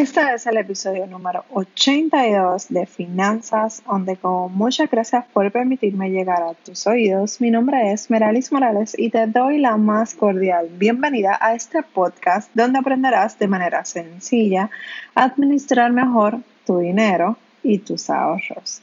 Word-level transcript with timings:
Este 0.00 0.22
es 0.34 0.46
el 0.46 0.56
episodio 0.56 1.06
número 1.06 1.44
82 1.52 2.68
de 2.70 2.86
Finanzas, 2.86 3.82
donde 3.86 4.16
con 4.16 4.50
muchas 4.54 4.90
gracias 4.90 5.26
por 5.30 5.52
permitirme 5.52 6.08
llegar 6.08 6.42
a 6.42 6.54
tus 6.54 6.86
oídos. 6.86 7.38
Mi 7.38 7.50
nombre 7.50 7.92
es 7.92 8.08
Meralis 8.08 8.50
Morales 8.50 8.94
y 8.96 9.10
te 9.10 9.26
doy 9.26 9.58
la 9.58 9.76
más 9.76 10.14
cordial 10.14 10.70
bienvenida 10.72 11.36
a 11.38 11.54
este 11.54 11.82
podcast 11.82 12.50
donde 12.54 12.78
aprenderás 12.78 13.38
de 13.38 13.46
manera 13.46 13.84
sencilla 13.84 14.70
a 15.14 15.24
administrar 15.24 15.92
mejor 15.92 16.38
tu 16.64 16.78
dinero 16.78 17.36
y 17.62 17.80
tus 17.80 18.08
ahorros. 18.08 18.80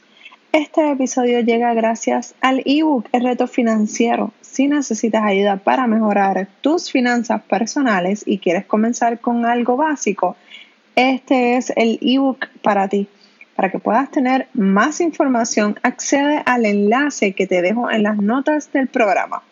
Este 0.52 0.92
episodio 0.92 1.40
llega 1.40 1.74
gracias 1.74 2.36
al 2.40 2.62
ebook 2.64 3.06
El 3.10 3.24
reto 3.24 3.48
financiero. 3.48 4.30
Si 4.40 4.68
necesitas 4.68 5.24
ayuda 5.24 5.56
para 5.56 5.88
mejorar 5.88 6.46
tus 6.60 6.92
finanzas 6.92 7.42
personales 7.42 8.22
y 8.24 8.38
quieres 8.38 8.66
comenzar 8.66 9.18
con 9.18 9.44
algo 9.44 9.76
básico, 9.76 10.36
este 10.98 11.56
es 11.56 11.72
el 11.76 12.00
ebook 12.02 12.48
para 12.60 12.88
ti. 12.88 13.06
Para 13.54 13.70
que 13.70 13.78
puedas 13.78 14.10
tener 14.10 14.48
más 14.52 15.00
información, 15.00 15.78
accede 15.84 16.42
al 16.44 16.66
enlace 16.66 17.34
que 17.34 17.46
te 17.46 17.62
dejo 17.62 17.88
en 17.88 18.02
las 18.02 18.16
notas 18.16 18.72
del 18.72 18.88
programa. 18.88 19.42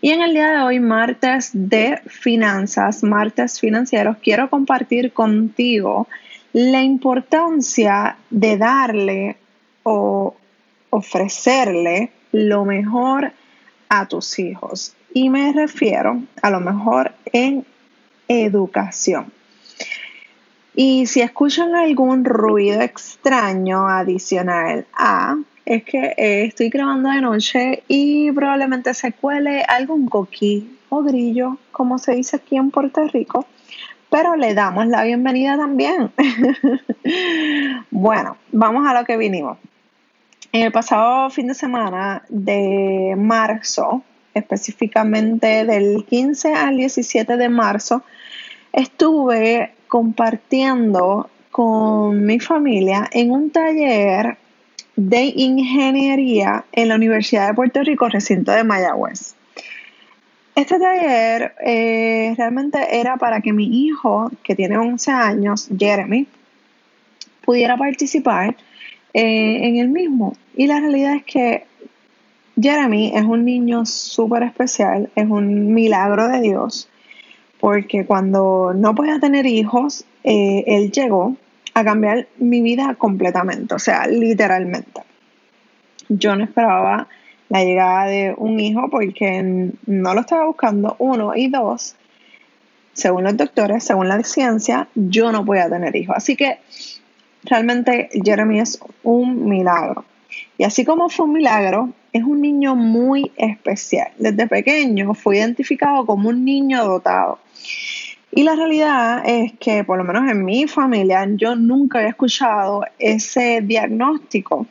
Y 0.00 0.10
en 0.10 0.22
el 0.22 0.34
día 0.34 0.50
de 0.50 0.62
hoy, 0.62 0.80
martes 0.80 1.50
de 1.52 2.00
finanzas, 2.06 3.04
martes 3.04 3.60
financieros, 3.60 4.16
quiero 4.20 4.50
compartir 4.50 5.12
contigo 5.12 6.08
la 6.52 6.82
importancia 6.82 8.16
de 8.30 8.56
darle 8.56 9.36
o 9.84 10.34
ofrecerle 10.90 12.10
lo 12.32 12.64
mejor 12.64 13.30
a 13.88 14.06
tus 14.06 14.36
hijos. 14.40 14.96
Y 15.14 15.30
me 15.30 15.52
refiero 15.52 16.22
a 16.42 16.50
lo 16.50 16.58
mejor 16.58 17.12
en 17.32 17.64
educación. 18.26 19.37
Y 20.80 21.06
si 21.06 21.22
escuchan 21.22 21.74
algún 21.74 22.24
ruido 22.24 22.80
extraño 22.82 23.88
adicional 23.88 24.86
a, 24.96 25.36
es 25.64 25.82
que 25.82 26.14
eh, 26.16 26.44
estoy 26.44 26.68
grabando 26.68 27.10
de 27.10 27.20
noche 27.20 27.82
y 27.88 28.30
probablemente 28.30 28.94
se 28.94 29.10
cuele 29.10 29.64
algún 29.64 30.06
coquí 30.06 30.78
o 30.88 31.02
grillo, 31.02 31.58
como 31.72 31.98
se 31.98 32.12
dice 32.12 32.36
aquí 32.36 32.56
en 32.56 32.70
Puerto 32.70 33.04
Rico, 33.08 33.44
pero 34.08 34.36
le 34.36 34.54
damos 34.54 34.86
la 34.86 35.02
bienvenida 35.02 35.56
también. 35.56 36.12
bueno, 37.90 38.36
vamos 38.52 38.86
a 38.86 38.94
lo 38.94 39.04
que 39.04 39.16
vinimos. 39.16 39.58
En 40.52 40.62
el 40.62 40.70
pasado 40.70 41.28
fin 41.30 41.48
de 41.48 41.54
semana 41.54 42.22
de 42.28 43.16
marzo, 43.18 44.04
específicamente 44.32 45.64
del 45.64 46.04
15 46.04 46.54
al 46.54 46.76
17 46.76 47.36
de 47.36 47.48
marzo, 47.48 48.04
estuve 48.72 49.72
compartiendo 49.88 51.28
con 51.50 52.24
mi 52.24 52.38
familia 52.38 53.08
en 53.10 53.30
un 53.30 53.50
taller 53.50 54.36
de 54.94 55.32
ingeniería 55.34 56.64
en 56.72 56.88
la 56.88 56.96
Universidad 56.96 57.48
de 57.48 57.54
Puerto 57.54 57.82
Rico, 57.82 58.08
recinto 58.08 58.52
de 58.52 58.64
Mayagüez. 58.64 59.34
Este 60.54 60.78
taller 60.78 61.54
eh, 61.64 62.34
realmente 62.36 62.98
era 62.98 63.16
para 63.16 63.40
que 63.40 63.52
mi 63.52 63.86
hijo, 63.86 64.30
que 64.42 64.56
tiene 64.56 64.76
11 64.76 65.10
años, 65.10 65.68
Jeremy, 65.76 66.26
pudiera 67.44 67.76
participar 67.76 68.56
eh, 69.14 69.68
en 69.68 69.76
el 69.76 69.88
mismo. 69.88 70.36
Y 70.56 70.66
la 70.66 70.80
realidad 70.80 71.14
es 71.14 71.24
que 71.24 71.64
Jeremy 72.60 73.12
es 73.14 73.22
un 73.22 73.44
niño 73.44 73.86
súper 73.86 74.42
especial, 74.42 75.10
es 75.14 75.30
un 75.30 75.72
milagro 75.72 76.28
de 76.28 76.40
Dios 76.40 76.88
porque 77.60 78.06
cuando 78.06 78.72
no 78.74 78.94
podía 78.94 79.18
tener 79.18 79.46
hijos, 79.46 80.04
eh, 80.24 80.64
él 80.66 80.90
llegó 80.90 81.36
a 81.74 81.84
cambiar 81.84 82.28
mi 82.38 82.60
vida 82.62 82.94
completamente, 82.94 83.74
o 83.74 83.78
sea, 83.78 84.06
literalmente. 84.06 85.02
Yo 86.08 86.36
no 86.36 86.44
esperaba 86.44 87.08
la 87.48 87.64
llegada 87.64 88.06
de 88.06 88.34
un 88.36 88.60
hijo 88.60 88.88
porque 88.90 89.72
no 89.86 90.14
lo 90.14 90.20
estaba 90.20 90.46
buscando, 90.46 90.96
uno, 90.98 91.34
y 91.34 91.48
dos, 91.48 91.96
según 92.98 93.24
los 93.24 93.36
doctores, 93.36 93.84
según 93.84 94.08
la 94.08 94.22
ciencia, 94.24 94.88
yo 94.94 95.30
no 95.30 95.44
podía 95.44 95.70
tener 95.70 95.94
hijos. 95.94 96.16
Así 96.16 96.34
que 96.34 96.58
realmente 97.44 98.08
Jeremy 98.12 98.60
es 98.60 98.80
un 99.04 99.48
milagro. 99.48 100.04
Y 100.58 100.64
así 100.64 100.84
como 100.84 101.08
fue 101.08 101.26
un 101.26 101.34
milagro, 101.34 101.90
es 102.12 102.22
un 102.24 102.40
niño 102.40 102.74
muy 102.74 103.30
especial. 103.36 104.10
Desde 104.18 104.46
pequeño 104.46 105.14
fue 105.14 105.38
identificado 105.38 106.06
como 106.06 106.28
un 106.28 106.44
niño 106.44 106.84
dotado. 106.84 107.38
Y 108.30 108.42
la 108.42 108.54
realidad 108.54 109.22
es 109.24 109.52
que, 109.58 109.84
por 109.84 109.98
lo 109.98 110.04
menos 110.04 110.30
en 110.30 110.44
mi 110.44 110.66
familia, 110.66 111.26
yo 111.34 111.56
nunca 111.56 111.98
había 111.98 112.10
escuchado 112.10 112.84
ese 112.98 113.62
diagnóstico. 113.62 114.66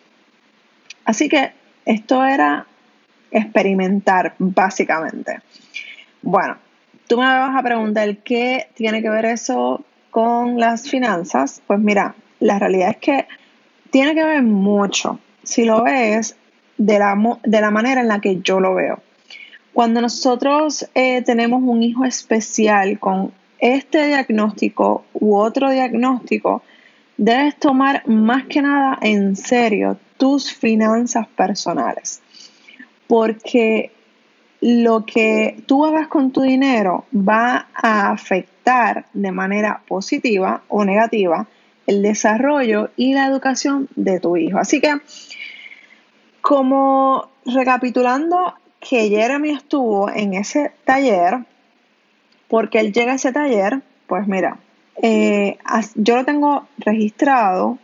Así 1.06 1.28
que 1.28 1.52
esto 1.86 2.24
era 2.24 2.66
experimentar, 3.32 4.36
básicamente. 4.38 5.40
Bueno, 6.22 6.58
tú 7.08 7.18
me 7.18 7.26
vas 7.26 7.56
a 7.56 7.64
preguntar 7.64 8.18
qué 8.18 8.68
tiene 8.76 9.02
que 9.02 9.10
ver 9.10 9.26
eso 9.26 9.84
con 10.12 10.60
las 10.60 10.90
finanzas. 10.90 11.62
Pues 11.66 11.80
mira, 11.80 12.16
la 12.40 12.60
realidad 12.60 12.90
es 12.92 12.98
que 12.98 13.28
tiene 13.90 14.14
que 14.14 14.24
ver 14.24 14.44
mucho. 14.44 15.20
Si 15.44 15.66
lo 15.66 15.84
ves 15.84 16.36
de 16.78 17.00
la, 17.00 17.40
de 17.44 17.62
la 17.62 17.72
manera 17.72 18.02
en 18.02 18.08
la 18.08 18.22
que 18.22 18.40
yo 18.42 18.60
lo 18.60 18.76
veo. 18.76 19.00
Cuando 19.74 20.02
nosotros 20.02 20.90
eh, 20.96 21.22
tenemos 21.22 21.62
un 21.64 21.84
hijo 21.84 22.06
especial 22.06 23.00
con 23.00 23.32
este 23.60 24.08
diagnóstico 24.08 25.06
u 25.14 25.36
otro 25.36 25.70
diagnóstico, 25.70 26.64
debes 27.18 27.58
tomar 27.58 28.08
más 28.08 28.46
que 28.46 28.62
nada 28.62 28.98
en 29.02 29.36
serio 29.36 29.98
tus 30.18 30.54
finanzas 30.54 31.28
personales. 31.28 32.22
Porque 33.08 33.92
lo 34.62 35.06
que 35.06 35.64
tú 35.68 35.86
hagas 35.86 36.08
con 36.08 36.32
tu 36.32 36.42
dinero 36.42 37.06
va 37.16 37.68
a 37.74 38.12
afectar 38.12 39.06
de 39.14 39.32
manera 39.32 39.82
positiva 39.88 40.64
o 40.68 40.84
negativa 40.84 41.48
el 41.86 42.02
desarrollo 42.02 42.90
y 42.98 43.14
la 43.14 43.28
educación 43.28 43.88
de 43.96 44.20
tu 44.20 44.36
hijo. 44.38 44.58
Así 44.58 44.82
que, 44.82 44.96
como 46.48 47.28
recapitulando 47.46 48.54
que 48.80 49.10
Jeremy 49.10 49.50
estuvo 49.50 50.10
en 50.10 50.34
ese 50.34 50.72
taller, 50.86 51.40
porque 52.48 52.80
él 52.80 52.94
llega 52.94 53.12
a 53.12 53.16
ese 53.16 53.34
taller, 53.34 53.82
pues 54.08 54.30
mira, 54.30 54.58
eh, 55.02 55.58
yo 55.96 56.16
lo 56.16 56.24
tengo 56.24 56.66
registrado 56.78 57.78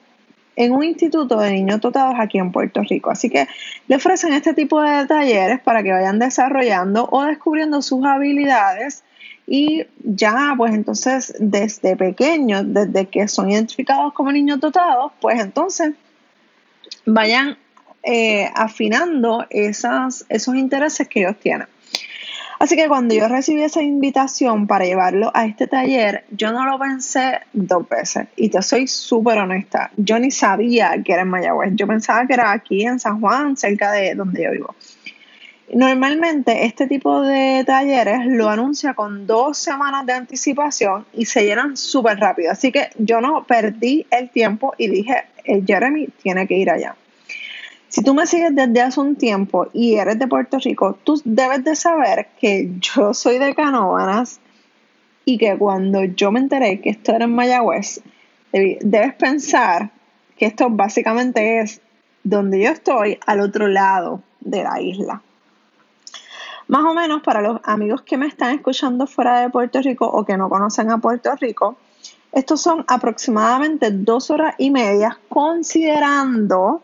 en 0.56 0.72
un 0.72 0.86
instituto 0.86 1.38
de 1.40 1.52
niños 1.52 1.82
dotados 1.82 2.16
aquí 2.18 2.38
en 2.38 2.54
Puerto 2.54 2.82
Rico. 2.84 3.12
Así 3.12 3.30
que 3.30 3.50
le 3.90 3.98
ofrecen 3.98 4.32
este 4.32 4.54
tipo 4.54 4.82
de 4.82 5.08
talleres 5.08 5.60
para 5.60 5.84
que 5.84 5.92
vayan 5.92 6.18
desarrollando 6.18 7.10
o 7.12 7.26
descubriendo 7.26 7.82
sus 7.82 8.06
habilidades 8.06 9.04
y 9.46 9.88
ya, 10.06 10.54
pues 10.56 10.74
entonces 10.74 11.36
desde 11.38 11.98
pequeños, 11.98 12.64
desde 12.68 13.08
que 13.08 13.28
son 13.28 13.52
identificados 13.52 14.14
como 14.14 14.32
niños 14.32 14.62
dotados, 14.62 15.12
pues 15.20 15.42
entonces 15.42 15.96
vayan 17.06 17.58
eh, 18.04 18.50
afinando 18.54 19.46
esas, 19.50 20.26
esos 20.30 20.56
intereses 20.56 21.08
que 21.08 21.22
ellos 21.22 21.38
tienen. 21.40 21.68
Así 22.60 22.78
que 22.78 22.88
cuando 22.88 23.14
yo 23.14 23.28
recibí 23.28 23.62
esa 23.62 23.82
invitación 23.82 24.68
para 24.68 24.86
llevarlo 24.86 25.32
a 25.34 25.46
este 25.46 25.68
taller, 25.68 26.24
yo 26.32 26.54
no 26.54 26.66
lo 26.66 26.80
pensé 26.80 27.42
dos 27.52 27.90
veces. 27.90 28.28
Y 28.38 28.48
te 28.48 28.62
soy 28.62 28.88
súper 28.88 29.40
honesta. 29.40 29.92
Yo 29.98 30.18
ni 30.18 30.32
sabía 30.32 30.96
que 31.04 31.12
era 31.12 31.24
en 31.24 31.28
Mayagüez. 31.28 31.74
Yo 31.76 31.88
pensaba 31.88 32.26
que 32.26 32.36
era 32.36 32.54
aquí 32.54 32.86
en 32.86 33.00
San 33.00 33.20
Juan, 33.20 33.58
cerca 33.58 33.92
de 33.92 34.16
donde 34.16 34.44
yo 34.44 34.52
vivo. 34.52 34.76
Normalmente 35.74 36.66
este 36.66 36.88
tipo 36.88 37.22
de 37.22 37.64
talleres 37.66 38.28
lo 38.28 38.48
anuncia 38.48 38.94
con 38.94 39.26
dos 39.26 39.58
semanas 39.58 40.06
de 40.06 40.14
anticipación 40.14 41.06
y 41.14 41.26
se 41.26 41.44
llenan 41.46 41.76
súper 41.76 42.18
rápido. 42.18 42.52
Así 42.52 42.72
que 42.72 42.92
yo 42.98 43.20
no 43.20 43.44
perdí 43.44 44.06
el 44.12 44.30
tiempo 44.30 44.74
y 44.78 44.88
dije, 44.88 45.26
eh, 45.44 45.62
Jeremy 45.66 46.08
tiene 46.22 46.48
que 46.48 46.58
ir 46.58 46.70
allá. 46.70 46.96
Si 47.94 48.02
tú 48.02 48.16
me 48.16 48.26
sigues 48.26 48.56
desde 48.56 48.82
hace 48.82 49.00
un 49.00 49.16
tiempo 49.16 49.68
y 49.72 49.98
eres 49.98 50.18
de 50.18 50.26
Puerto 50.26 50.58
Rico, 50.58 50.98
tú 51.04 51.22
debes 51.26 51.64
de 51.64 51.76
saber 51.76 52.30
que 52.42 52.72
yo 52.80 53.14
soy 53.14 53.38
de 53.38 53.54
Canóvanas 53.54 54.40
y 55.26 55.38
que 55.38 55.56
cuando 55.60 56.04
yo 56.04 56.32
me 56.32 56.40
enteré 56.40 56.82
que 56.82 56.90
esto 56.90 57.12
era 57.12 57.26
en 57.26 57.36
Mayagüez, 57.36 58.02
debes 58.52 59.14
pensar 59.14 59.92
que 60.36 60.48
esto 60.48 60.72
básicamente 60.72 61.60
es 61.60 61.82
donde 62.24 62.64
yo 62.64 62.72
estoy 62.72 63.20
al 63.28 63.42
otro 63.42 63.68
lado 63.68 64.24
de 64.40 64.64
la 64.64 64.82
isla. 64.82 65.22
Más 66.70 66.86
o 66.86 66.96
menos 66.96 67.22
para 67.22 67.42
los 67.42 67.62
amigos 67.64 68.02
que 68.02 68.18
me 68.18 68.26
están 68.26 68.56
escuchando 68.56 69.06
fuera 69.06 69.40
de 69.40 69.52
Puerto 69.52 69.80
Rico 69.84 70.08
o 70.08 70.26
que 70.26 70.36
no 70.36 70.50
conocen 70.50 70.90
a 70.90 70.98
Puerto 70.98 71.36
Rico, 71.36 71.78
estos 72.32 72.60
son 72.60 72.86
aproximadamente 72.88 73.92
dos 73.92 74.32
horas 74.32 74.56
y 74.58 74.72
media 74.72 75.20
considerando 75.30 76.82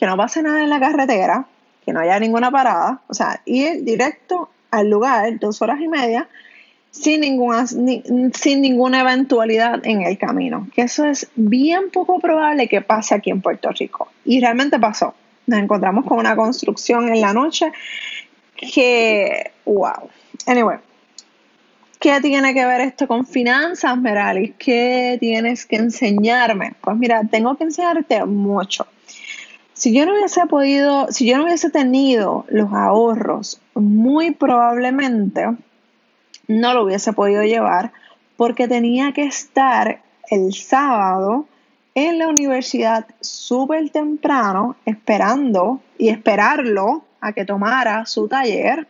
que 0.00 0.06
no 0.06 0.16
pase 0.16 0.42
nada 0.42 0.62
en 0.62 0.70
la 0.70 0.80
carretera, 0.80 1.44
que 1.84 1.92
no 1.92 2.00
haya 2.00 2.18
ninguna 2.18 2.50
parada, 2.50 3.02
o 3.06 3.12
sea, 3.12 3.42
ir 3.44 3.84
directo 3.84 4.48
al 4.70 4.88
lugar, 4.88 5.38
dos 5.38 5.60
horas 5.60 5.78
y 5.78 5.88
media, 5.88 6.26
sin 6.90 7.20
ninguna, 7.20 7.66
sin 7.66 8.60
ninguna 8.62 9.02
eventualidad 9.02 9.86
en 9.86 10.00
el 10.00 10.16
camino. 10.16 10.68
Que 10.74 10.82
eso 10.82 11.04
es 11.04 11.28
bien 11.36 11.90
poco 11.90 12.18
probable 12.18 12.66
que 12.66 12.80
pase 12.80 13.14
aquí 13.14 13.28
en 13.28 13.42
Puerto 13.42 13.70
Rico. 13.72 14.08
Y 14.24 14.40
realmente 14.40 14.78
pasó. 14.80 15.14
Nos 15.46 15.60
encontramos 15.60 16.06
con 16.06 16.18
una 16.18 16.34
construcción 16.34 17.08
en 17.08 17.20
la 17.20 17.34
noche 17.34 17.70
que, 18.56 19.50
wow. 19.66 20.08
Anyway, 20.46 20.78
¿qué 21.98 22.22
tiene 22.22 22.54
que 22.54 22.64
ver 22.64 22.80
esto 22.80 23.06
con 23.06 23.26
finanzas, 23.26 23.98
Meralis? 23.98 24.54
¿Qué 24.58 25.18
tienes 25.20 25.66
que 25.66 25.76
enseñarme? 25.76 26.72
Pues 26.80 26.96
mira, 26.96 27.20
tengo 27.30 27.54
que 27.58 27.64
enseñarte 27.64 28.24
mucho. 28.24 28.86
Si 29.80 29.94
yo 29.94 30.04
no 30.04 30.12
hubiese 30.12 30.44
podido, 30.44 31.10
si 31.10 31.26
yo 31.26 31.38
no 31.38 31.44
hubiese 31.44 31.70
tenido 31.70 32.44
los 32.50 32.70
ahorros, 32.70 33.62
muy 33.72 34.30
probablemente 34.30 35.46
no 36.46 36.74
lo 36.74 36.84
hubiese 36.84 37.14
podido 37.14 37.44
llevar 37.44 37.90
porque 38.36 38.68
tenía 38.68 39.12
que 39.12 39.22
estar 39.22 40.02
el 40.28 40.52
sábado 40.52 41.46
en 41.94 42.18
la 42.18 42.28
universidad 42.28 43.06
súper 43.22 43.88
temprano 43.88 44.76
esperando 44.84 45.80
y 45.96 46.10
esperarlo 46.10 47.02
a 47.22 47.32
que 47.32 47.46
tomara 47.46 48.04
su 48.04 48.28
taller 48.28 48.86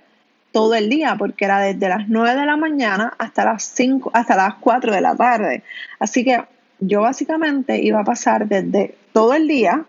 todo 0.51 0.75
el 0.75 0.91
día 0.91 1.15
porque 1.17 1.45
era 1.45 1.61
desde 1.61 1.89
las 1.89 2.09
9 2.09 2.35
de 2.35 2.47
la 2.47 2.57
mañana 2.57 3.15
hasta 3.17 3.45
las 3.45 3.63
5 3.63 4.11
hasta 4.13 4.35
las 4.35 4.55
4 4.55 4.93
de 4.93 5.01
la 5.01 5.15
tarde. 5.15 5.63
Así 6.01 6.25
que 6.25 6.43
yo 6.81 7.03
básicamente 7.03 7.81
iba 7.81 8.01
a 8.01 8.05
pasar 8.05 8.49
desde 8.49 8.97
todo 9.13 9.35
el 9.35 9.47
día 9.47 9.87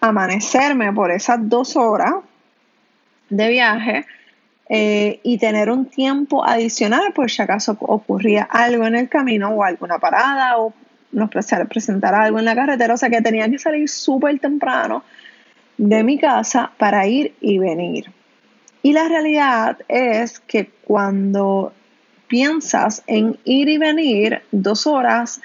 amanecerme 0.00 0.92
por 0.92 1.10
esas 1.10 1.48
dos 1.48 1.76
horas 1.76 2.14
de 3.30 3.48
viaje 3.48 4.06
eh, 4.68 5.20
y 5.22 5.38
tener 5.38 5.70
un 5.70 5.86
tiempo 5.86 6.44
adicional 6.44 7.12
por 7.14 7.30
si 7.30 7.42
acaso 7.42 7.76
ocurría 7.80 8.44
algo 8.44 8.86
en 8.86 8.94
el 8.94 9.08
camino 9.08 9.50
o 9.50 9.64
alguna 9.64 9.98
parada 9.98 10.58
o 10.58 10.72
nos 11.10 11.30
presentara 11.30 12.24
algo 12.24 12.38
en 12.38 12.44
la 12.44 12.54
carretera. 12.54 12.94
O 12.94 12.96
sea 12.96 13.08
que 13.08 13.22
tenía 13.22 13.48
que 13.48 13.58
salir 13.58 13.88
súper 13.88 14.38
temprano 14.38 15.04
de 15.78 16.02
mi 16.02 16.18
casa 16.18 16.70
para 16.76 17.06
ir 17.06 17.34
y 17.40 17.58
venir. 17.58 18.12
Y 18.82 18.92
la 18.92 19.08
realidad 19.08 19.78
es 19.88 20.38
que 20.40 20.70
cuando 20.84 21.72
piensas 22.28 23.02
en 23.06 23.38
ir 23.44 23.68
y 23.68 23.78
venir 23.78 24.42
dos 24.52 24.86
horas 24.86 25.40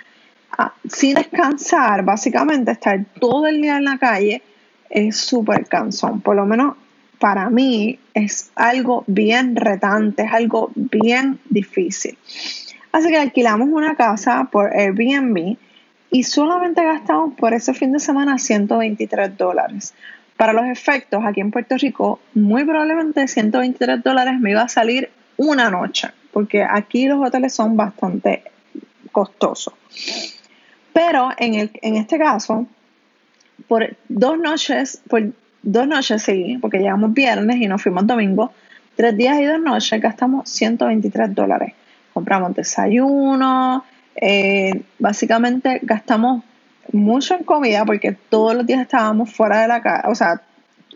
sin 0.88 1.16
descansar, 1.16 2.04
básicamente 2.04 2.72
estar 2.72 3.04
todo 3.20 3.48
el 3.48 3.62
día 3.62 3.78
en 3.78 3.86
la 3.86 3.98
calle, 3.98 4.42
es 4.90 5.18
súper 5.18 5.66
cansón. 5.68 6.22
Por 6.22 6.36
lo 6.36 6.46
menos 6.46 6.76
para 7.20 7.50
mí 7.50 8.00
es 8.14 8.52
algo 8.56 9.04
bien 9.08 9.56
retante, 9.56 10.24
es 10.24 10.34
algo 10.34 10.72
bien 10.76 11.40
difícil. 11.50 12.18
Así 12.92 13.10
que 13.10 13.18
alquilamos 13.18 13.70
una 13.70 13.96
casa 13.96 14.50
por 14.52 14.76
Airbnb 14.76 15.58
y 16.12 16.24
solamente 16.24 16.84
gastamos 16.84 17.34
por 17.36 17.54
ese 17.54 17.74
fin 17.74 17.92
de 17.92 18.00
semana 18.00 18.38
123 18.38 19.36
dólares. 19.36 19.96
Para 20.38 20.54
los 20.54 20.66
efectos, 20.66 21.24
aquí 21.26 21.42
en 21.42 21.50
Puerto 21.50 21.76
Rico, 21.78 22.20
muy 22.36 22.64
probablemente 22.66 23.28
123 23.28 24.04
dólares 24.04 24.40
me 24.40 24.52
iba 24.52 24.62
a 24.62 24.68
salir 24.68 25.10
una 25.38 25.70
noche, 25.72 26.10
porque 26.32 26.64
aquí 26.64 27.08
los 27.08 27.26
hoteles 27.26 27.54
son 27.54 27.76
bastante 27.76 28.44
costosos. 29.12 29.74
Pero 30.94 31.32
en, 31.38 31.56
el, 31.56 31.72
en 31.82 31.96
este 31.96 32.18
caso, 32.18 32.68
por 33.68 33.96
dos 34.08 34.38
noches, 34.38 35.02
por 35.10 35.24
dos 35.64 35.88
noches, 35.88 36.22
sí, 36.22 36.58
porque 36.62 36.78
llegamos 36.78 37.14
viernes 37.14 37.58
y 37.58 37.68
nos 37.68 37.82
fuimos 37.82 38.06
domingo, 38.06 38.52
tres 38.96 39.18
días 39.18 39.40
y 39.40 39.46
dos 39.46 39.60
noches 39.60 40.00
gastamos 40.02 40.50
123 40.50 41.34
dólares. 41.34 41.74
Compramos 42.14 42.56
desayuno, 42.56 43.84
eh, 44.16 44.84
básicamente 45.00 45.80
gastamos 45.82 46.44
mucho 46.92 47.36
en 47.36 47.44
comida 47.44 47.86
porque 47.86 48.12
todos 48.30 48.56
los 48.56 48.66
días 48.66 48.82
estábamos 48.82 49.34
fuera 49.34 49.62
de 49.62 49.68
la 49.68 49.82
casa, 49.82 50.10
o 50.10 50.16
sea, 50.16 50.42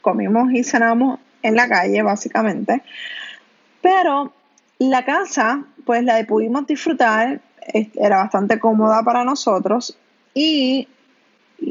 comimos 0.02 0.52
y 0.52 0.64
cenamos 0.64 1.20
en 1.42 1.56
la 1.56 1.68
calle 1.68 2.02
básicamente. 2.04 2.84
Pero 3.82 4.34
la 4.80 5.06
casa, 5.06 5.64
pues 5.86 6.04
la 6.04 6.24
pudimos 6.26 6.68
disfrutar, 6.68 7.42
era 7.74 8.18
bastante 8.18 8.60
cómoda 8.60 9.04
para 9.04 9.24
nosotros 9.24 9.98
y 10.34 10.88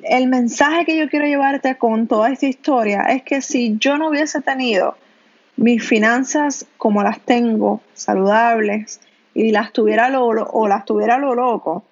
el 0.02 0.26
mensaje 0.28 0.84
que 0.84 0.96
yo 0.96 1.08
quiero 1.08 1.26
llevarte 1.26 1.76
con 1.76 2.06
toda 2.06 2.31
esta 2.31 2.46
historia 2.46 3.02
es 3.02 3.22
que 3.22 3.40
si 3.40 3.76
yo 3.78 3.98
no 3.98 4.08
hubiese 4.08 4.40
tenido 4.40 4.96
mis 5.56 5.87
finanzas 5.87 6.66
como 6.76 7.02
las 7.02 7.20
tengo, 7.20 7.81
saludables, 7.94 9.00
y 9.34 9.52
las 9.52 9.72
tuviera 9.72 10.08
lo, 10.08 10.26
o 10.28 10.69
las 10.69 10.84
tuviera 10.84 11.19
lo 11.19 11.34
loco, 11.34 11.84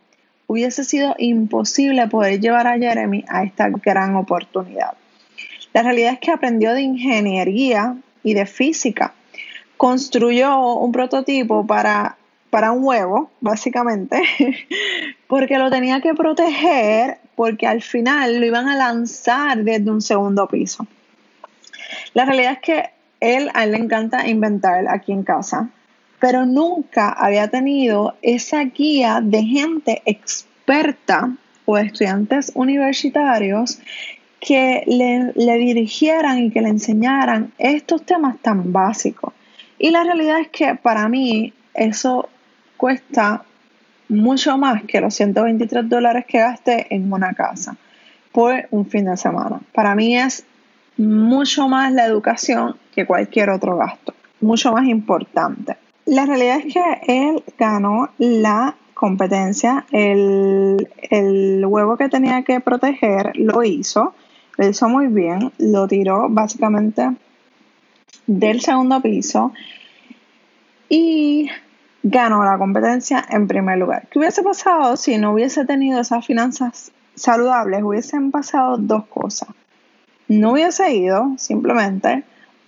hubiese 0.46 0.84
sido 0.84 1.14
imposible 1.18 2.06
poder 2.08 2.40
llevar 2.40 2.66
a 2.66 2.78
Jeremy 2.78 3.24
a 3.28 3.44
esta 3.44 3.68
gran 3.68 4.16
oportunidad. 4.16 4.94
La 5.72 5.82
realidad 5.82 6.14
es 6.14 6.20
que 6.20 6.30
aprendió 6.30 6.72
de 6.72 6.82
ingeniería 6.82 7.96
y 8.22 8.34
de 8.34 8.46
física. 8.46 9.12
Construyó 9.76 10.76
un 10.76 10.92
prototipo 10.92 11.66
para 11.66 12.16
para 12.54 12.70
un 12.70 12.84
huevo, 12.84 13.32
básicamente, 13.40 14.22
porque 15.26 15.58
lo 15.58 15.70
tenía 15.70 16.00
que 16.00 16.14
proteger 16.14 17.18
porque 17.34 17.66
al 17.66 17.82
final 17.82 18.38
lo 18.38 18.46
iban 18.46 18.68
a 18.68 18.76
lanzar 18.76 19.64
desde 19.64 19.90
un 19.90 20.00
segundo 20.00 20.46
piso. 20.46 20.86
La 22.12 22.24
realidad 22.24 22.52
es 22.52 22.58
que 22.60 22.90
él, 23.18 23.50
a 23.54 23.64
él 23.64 23.72
le 23.72 23.78
encanta 23.78 24.28
inventar 24.28 24.86
aquí 24.86 25.10
en 25.10 25.24
casa, 25.24 25.68
pero 26.20 26.46
nunca 26.46 27.08
había 27.08 27.48
tenido 27.48 28.14
esa 28.22 28.62
guía 28.62 29.20
de 29.20 29.42
gente 29.42 30.02
experta 30.06 31.32
o 31.64 31.76
estudiantes 31.76 32.52
universitarios 32.54 33.80
que 34.38 34.84
le, 34.86 35.32
le 35.34 35.58
dirigieran 35.58 36.38
y 36.38 36.52
que 36.52 36.60
le 36.60 36.68
enseñaran 36.68 37.52
estos 37.58 38.06
temas 38.06 38.38
tan 38.38 38.72
básicos. 38.72 39.34
Y 39.76 39.90
la 39.90 40.04
realidad 40.04 40.38
es 40.38 40.48
que 40.50 40.76
para 40.76 41.08
mí 41.08 41.52
eso 41.74 42.28
cuesta 42.76 43.44
mucho 44.08 44.58
más 44.58 44.82
que 44.84 45.00
los 45.00 45.14
123 45.14 45.88
dólares 45.88 46.24
que 46.26 46.38
gasté 46.38 46.94
en 46.94 47.12
una 47.12 47.32
casa 47.34 47.76
por 48.32 48.66
un 48.70 48.86
fin 48.86 49.06
de 49.06 49.16
semana. 49.16 49.60
Para 49.72 49.94
mí 49.94 50.16
es 50.16 50.44
mucho 50.96 51.68
más 51.68 51.92
la 51.92 52.06
educación 52.06 52.76
que 52.94 53.06
cualquier 53.06 53.50
otro 53.50 53.76
gasto, 53.76 54.14
mucho 54.40 54.72
más 54.72 54.86
importante. 54.86 55.76
La 56.06 56.26
realidad 56.26 56.58
es 56.58 56.74
que 56.74 57.28
él 57.28 57.42
ganó 57.58 58.10
la 58.18 58.76
competencia, 58.92 59.86
el, 59.90 60.88
el 61.10 61.64
huevo 61.66 61.96
que 61.96 62.08
tenía 62.08 62.42
que 62.42 62.60
proteger 62.60 63.32
lo 63.36 63.62
hizo, 63.62 64.14
lo 64.56 64.68
hizo 64.68 64.88
muy 64.88 65.08
bien, 65.08 65.52
lo 65.58 65.88
tiró 65.88 66.28
básicamente 66.28 67.10
del 68.26 68.60
segundo 68.60 69.00
piso 69.00 69.52
y 70.88 71.50
ganó 72.04 72.44
la 72.44 72.58
competencia 72.58 73.24
en 73.30 73.48
primer 73.48 73.78
lugar. 73.78 74.06
¿Qué 74.10 74.18
hubiese 74.18 74.42
pasado 74.42 74.96
si 74.96 75.16
no 75.16 75.32
hubiese 75.32 75.64
tenido 75.64 76.00
esas 76.00 76.24
finanzas 76.24 76.92
saludables? 77.14 77.82
Hubiesen 77.82 78.30
pasado 78.30 78.76
dos 78.76 79.06
cosas. 79.06 79.48
No 80.28 80.52
hubiese 80.52 80.94
ido 80.94 81.32
simplemente 81.38 82.22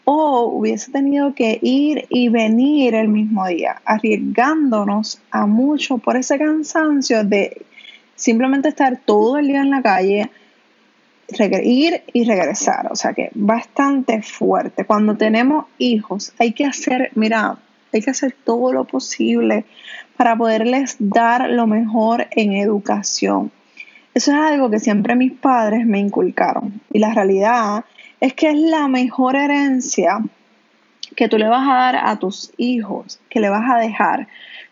o 0.04 0.44
hubiese 0.46 0.90
tenido 0.90 1.34
que 1.34 1.58
ir 1.60 2.06
y 2.08 2.30
venir 2.30 2.94
el 2.94 3.08
mismo 3.08 3.46
día, 3.46 3.82
arriesgándonos 3.84 5.20
a 5.30 5.46
mucho 5.46 5.98
por 5.98 6.16
ese 6.16 6.38
cansancio 6.38 7.22
de 7.22 7.66
simplemente 8.14 8.70
estar 8.70 8.98
todo 9.04 9.36
el 9.36 9.48
día 9.48 9.60
en 9.60 9.70
la 9.70 9.82
calle, 9.82 10.30
ir 11.62 12.02
y 12.12 12.24
regresar. 12.24 12.90
O 12.90 12.96
sea 12.96 13.12
que 13.12 13.30
bastante 13.34 14.22
fuerte. 14.22 14.86
Cuando 14.86 15.14
tenemos 15.16 15.66
hijos 15.76 16.32
hay 16.38 16.52
que 16.52 16.64
hacer, 16.64 17.10
mira, 17.14 17.58
hay 17.92 18.02
que 18.02 18.10
hacer 18.10 18.34
todo 18.44 18.72
lo 18.72 18.84
posible 18.84 19.64
para 20.16 20.36
poderles 20.36 20.96
dar 20.98 21.48
lo 21.50 21.66
mejor 21.66 22.26
en 22.30 22.52
educación. 22.52 23.50
Eso 24.14 24.32
es 24.32 24.38
algo 24.38 24.70
que 24.70 24.80
siempre 24.80 25.14
mis 25.14 25.32
padres 25.32 25.86
me 25.86 25.98
inculcaron. 25.98 26.80
Y 26.90 26.98
la 26.98 27.12
realidad 27.12 27.84
es 28.20 28.32
que 28.32 28.48
es 28.48 28.56
la 28.56 28.88
mejor 28.88 29.36
herencia 29.36 30.20
que 31.14 31.28
tú 31.28 31.38
le 31.38 31.48
vas 31.48 31.68
a 31.68 31.74
dar 31.74 31.96
a 31.96 32.18
tus 32.18 32.52
hijos, 32.56 33.20
que 33.28 33.40
le 33.40 33.48
vas 33.48 33.70
a 33.70 33.78
dejar. 33.78 34.28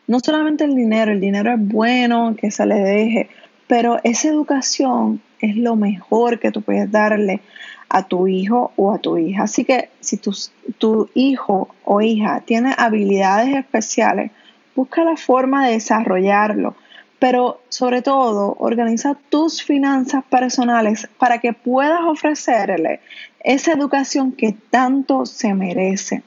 No 0.06 0.20
solamente 0.20 0.64
el 0.64 0.74
dinero, 0.74 1.12
el 1.12 1.20
dinero 1.20 1.52
es 1.52 1.60
bueno 1.60 2.34
que 2.36 2.50
se 2.50 2.66
le 2.66 2.76
deje, 2.76 3.28
pero 3.66 3.98
esa 4.04 4.28
educación 4.28 5.20
es 5.40 5.56
lo 5.56 5.76
mejor 5.76 6.40
que 6.40 6.50
tú 6.50 6.62
puedes 6.62 6.90
darle 6.90 7.40
a 7.88 8.02
tu 8.04 8.26
hijo 8.28 8.72
o 8.76 8.92
a 8.92 8.98
tu 8.98 9.18
hija. 9.18 9.44
Así 9.44 9.64
que 9.64 9.90
si 10.00 10.16
tu, 10.16 10.32
tu 10.78 11.08
hijo 11.14 11.74
o 11.84 12.00
hija 12.00 12.40
tiene 12.40 12.74
habilidades 12.76 13.54
especiales, 13.56 14.30
busca 14.74 15.04
la 15.04 15.16
forma 15.16 15.66
de 15.66 15.74
desarrollarlo, 15.74 16.74
pero 17.18 17.60
sobre 17.68 18.02
todo 18.02 18.56
organiza 18.58 19.16
tus 19.28 19.62
finanzas 19.62 20.24
personales 20.24 21.08
para 21.18 21.38
que 21.38 21.52
puedas 21.52 22.00
ofrecerle 22.02 23.00
esa 23.40 23.72
educación 23.72 24.32
que 24.32 24.54
tanto 24.70 25.26
se 25.26 25.54
merece. 25.54 26.22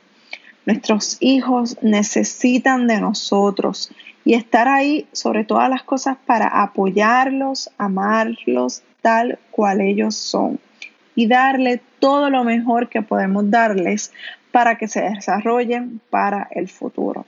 Nuestros 0.66 1.18
hijos 1.20 1.78
necesitan 1.82 2.88
de 2.88 3.00
nosotros 3.00 3.92
y 4.26 4.34
estar 4.34 4.68
ahí 4.68 5.08
sobre 5.14 5.46
todas 5.46 5.70
las 5.70 5.84
cosas 5.84 6.18
para 6.26 6.48
apoyarlos, 6.62 7.70
amarlos 7.78 8.84
tal 9.02 9.40
cual 9.52 9.80
ellos 9.80 10.16
son 10.16 10.60
y 11.18 11.28
darle 11.28 11.82
todo 12.00 12.30
lo 12.30 12.44
mejor 12.44 12.90
que 12.90 13.02
podemos 13.02 13.50
darles 13.50 14.14
para 14.52 14.78
que 14.78 14.88
se 14.88 15.02
desarrollen 15.02 16.00
para 16.12 16.48
el 16.52 16.70
futuro. 16.70 17.26